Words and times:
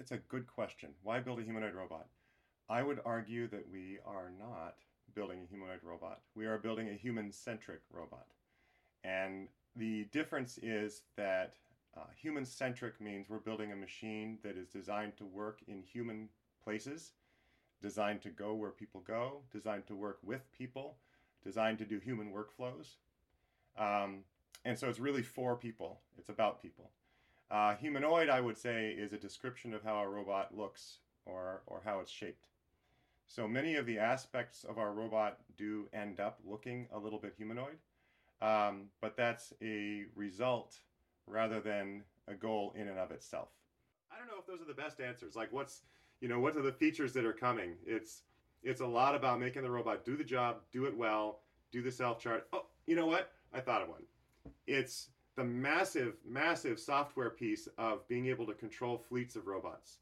It's 0.00 0.12
a 0.12 0.16
good 0.16 0.46
question. 0.46 0.88
Why 1.02 1.20
build 1.20 1.40
a 1.40 1.42
humanoid 1.42 1.74
robot? 1.74 2.06
I 2.70 2.82
would 2.82 3.00
argue 3.04 3.46
that 3.48 3.68
we 3.70 3.98
are 4.06 4.32
not 4.38 4.76
building 5.14 5.40
a 5.42 5.46
humanoid 5.46 5.80
robot. 5.82 6.20
We 6.34 6.46
are 6.46 6.56
building 6.56 6.88
a 6.88 6.94
human 6.94 7.30
centric 7.30 7.80
robot. 7.92 8.26
And 9.04 9.48
the 9.76 10.04
difference 10.04 10.58
is 10.62 11.02
that 11.16 11.56
uh, 11.94 12.04
human 12.16 12.46
centric 12.46 12.98
means 12.98 13.28
we're 13.28 13.38
building 13.38 13.72
a 13.72 13.76
machine 13.76 14.38
that 14.42 14.56
is 14.56 14.68
designed 14.68 15.18
to 15.18 15.26
work 15.26 15.60
in 15.68 15.82
human 15.82 16.30
places, 16.64 17.12
designed 17.82 18.22
to 18.22 18.30
go 18.30 18.54
where 18.54 18.70
people 18.70 19.02
go, 19.06 19.42
designed 19.52 19.86
to 19.88 19.94
work 19.94 20.18
with 20.22 20.50
people, 20.56 20.96
designed 21.44 21.76
to 21.76 21.84
do 21.84 21.98
human 21.98 22.32
workflows. 22.32 22.94
Um, 23.78 24.20
and 24.64 24.78
so 24.78 24.88
it's 24.88 24.98
really 24.98 25.22
for 25.22 25.56
people, 25.56 26.00
it's 26.16 26.30
about 26.30 26.62
people. 26.62 26.90
Uh, 27.50 27.74
humanoid, 27.76 28.28
I 28.28 28.40
would 28.40 28.56
say, 28.56 28.90
is 28.90 29.12
a 29.12 29.18
description 29.18 29.74
of 29.74 29.82
how 29.82 29.98
a 29.98 30.08
robot 30.08 30.56
looks 30.56 30.98
or, 31.26 31.62
or 31.66 31.82
how 31.84 31.98
it's 32.00 32.10
shaped. 32.10 32.46
So 33.26 33.48
many 33.48 33.76
of 33.76 33.86
the 33.86 33.98
aspects 33.98 34.64
of 34.64 34.78
our 34.78 34.92
robot 34.92 35.38
do 35.56 35.88
end 35.92 36.20
up 36.20 36.38
looking 36.44 36.86
a 36.92 36.98
little 36.98 37.18
bit 37.18 37.34
humanoid, 37.36 37.78
um, 38.40 38.86
but 39.00 39.16
that's 39.16 39.52
a 39.62 40.04
result 40.14 40.78
rather 41.26 41.60
than 41.60 42.02
a 42.28 42.34
goal 42.34 42.72
in 42.76 42.88
and 42.88 42.98
of 42.98 43.10
itself. 43.10 43.48
I 44.12 44.18
don't 44.18 44.26
know 44.26 44.40
if 44.40 44.46
those 44.46 44.60
are 44.60 44.68
the 44.68 44.80
best 44.80 45.00
answers. 45.00 45.36
Like, 45.36 45.52
what's, 45.52 45.82
you 46.20 46.28
know, 46.28 46.40
what 46.40 46.56
are 46.56 46.62
the 46.62 46.72
features 46.72 47.12
that 47.12 47.24
are 47.24 47.32
coming? 47.32 47.74
It's, 47.86 48.22
it's 48.62 48.80
a 48.80 48.86
lot 48.86 49.14
about 49.14 49.40
making 49.40 49.62
the 49.62 49.70
robot 49.70 50.04
do 50.04 50.16
the 50.16 50.24
job, 50.24 50.56
do 50.72 50.84
it 50.84 50.96
well, 50.96 51.40
do 51.72 51.82
the 51.82 51.90
self 51.90 52.20
chart. 52.20 52.46
Oh, 52.52 52.66
you 52.86 52.96
know 52.96 53.06
what? 53.06 53.32
I 53.52 53.60
thought 53.60 53.82
of 53.82 53.88
one. 53.88 54.02
It's 54.66 55.08
the 55.40 55.46
massive, 55.46 56.16
massive 56.28 56.78
software 56.78 57.30
piece 57.30 57.66
of 57.78 58.06
being 58.08 58.26
able 58.26 58.44
to 58.44 58.52
control 58.52 58.98
fleets 58.98 59.36
of 59.36 59.46
robots. 59.46 59.96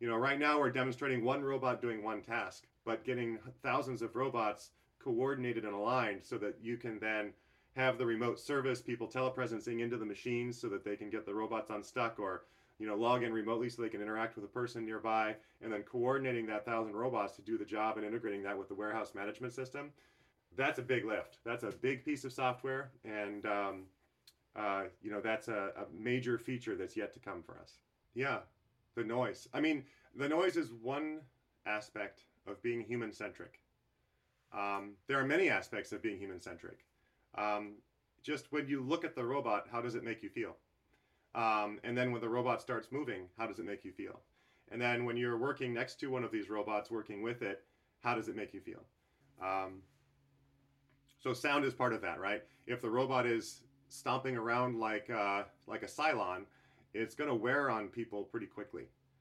You 0.00 0.08
know, 0.08 0.16
right 0.16 0.38
now 0.38 0.58
we're 0.58 0.70
demonstrating 0.70 1.24
one 1.24 1.42
robot 1.42 1.80
doing 1.80 2.02
one 2.02 2.20
task, 2.20 2.66
but 2.84 3.02
getting 3.02 3.38
thousands 3.62 4.02
of 4.02 4.16
robots 4.16 4.72
coordinated 5.02 5.64
and 5.64 5.72
aligned 5.72 6.22
so 6.22 6.36
that 6.36 6.58
you 6.60 6.76
can 6.76 6.98
then 6.98 7.32
have 7.74 7.96
the 7.96 8.04
remote 8.04 8.38
service, 8.38 8.82
people 8.82 9.08
telepresencing 9.08 9.80
into 9.80 9.96
the 9.96 10.04
machines 10.04 10.60
so 10.60 10.68
that 10.68 10.84
they 10.84 10.94
can 10.94 11.08
get 11.08 11.24
the 11.24 11.34
robots 11.34 11.70
unstuck 11.70 12.20
or 12.20 12.42
you 12.78 12.86
know 12.86 12.96
log 12.96 13.22
in 13.22 13.32
remotely 13.32 13.70
so 13.70 13.80
they 13.80 13.88
can 13.88 14.02
interact 14.02 14.36
with 14.36 14.44
a 14.44 14.48
person 14.48 14.84
nearby 14.84 15.34
and 15.62 15.72
then 15.72 15.82
coordinating 15.84 16.44
that 16.46 16.66
thousand 16.66 16.94
robots 16.94 17.34
to 17.36 17.42
do 17.42 17.56
the 17.56 17.64
job 17.64 17.96
and 17.96 18.06
integrating 18.06 18.42
that 18.42 18.58
with 18.58 18.68
the 18.68 18.74
warehouse 18.74 19.14
management 19.14 19.52
system 19.52 19.90
that's 20.56 20.78
a 20.78 20.82
big 20.82 21.04
lift 21.04 21.36
that's 21.44 21.62
a 21.62 21.70
big 21.82 22.02
piece 22.04 22.24
of 22.24 22.32
software 22.32 22.90
and 23.04 23.44
um, 23.44 23.82
uh, 24.56 24.84
you 25.02 25.10
know 25.10 25.20
that's 25.20 25.48
a, 25.48 25.72
a 25.76 25.84
major 25.96 26.38
feature 26.38 26.76
that's 26.76 26.96
yet 26.96 27.12
to 27.14 27.20
come 27.20 27.42
for 27.42 27.58
us. 27.58 27.78
Yeah, 28.14 28.38
the 28.96 29.04
noise. 29.04 29.48
I 29.54 29.60
mean, 29.60 29.84
the 30.16 30.28
noise 30.28 30.56
is 30.56 30.72
one 30.72 31.20
aspect 31.66 32.24
of 32.46 32.62
being 32.62 32.82
human 32.82 33.12
centric. 33.12 33.60
Um, 34.52 34.94
there 35.06 35.18
are 35.18 35.24
many 35.24 35.48
aspects 35.48 35.92
of 35.92 36.02
being 36.02 36.18
human 36.18 36.40
centric. 36.40 36.84
Um, 37.36 37.74
just 38.22 38.50
when 38.50 38.66
you 38.66 38.82
look 38.82 39.04
at 39.04 39.14
the 39.14 39.24
robot, 39.24 39.66
how 39.70 39.80
does 39.80 39.94
it 39.94 40.02
make 40.02 40.22
you 40.22 40.28
feel? 40.28 40.56
Um, 41.34 41.78
and 41.84 41.96
then 41.96 42.10
when 42.10 42.20
the 42.20 42.28
robot 42.28 42.60
starts 42.60 42.88
moving, 42.90 43.22
how 43.38 43.46
does 43.46 43.60
it 43.60 43.64
make 43.64 43.84
you 43.84 43.92
feel? 43.92 44.20
And 44.72 44.80
then 44.80 45.04
when 45.04 45.16
you're 45.16 45.38
working 45.38 45.72
next 45.72 46.00
to 46.00 46.08
one 46.08 46.24
of 46.24 46.32
these 46.32 46.50
robots, 46.50 46.90
working 46.90 47.22
with 47.22 47.42
it, 47.42 47.62
how 48.00 48.14
does 48.14 48.28
it 48.28 48.36
make 48.36 48.52
you 48.52 48.60
feel? 48.60 48.82
Um, 49.40 49.82
so 51.22 51.32
sound 51.32 51.64
is 51.64 51.74
part 51.74 51.92
of 51.92 52.00
that, 52.02 52.20
right? 52.20 52.42
If 52.66 52.80
the 52.80 52.90
robot 52.90 53.26
is 53.26 53.62
stomping 53.90 54.36
around 54.36 54.78
like 54.78 55.10
uh, 55.10 55.42
like 55.66 55.82
a 55.82 55.86
Cylon, 55.86 56.44
it's 56.94 57.14
going 57.14 57.28
to 57.28 57.34
wear 57.34 57.70
on 57.70 57.88
people 57.88 58.24
pretty 58.24 58.46
quickly. 58.46 58.84